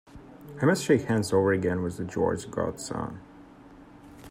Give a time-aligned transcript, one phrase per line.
[0.59, 3.19] I must shake hands over again with George's godson.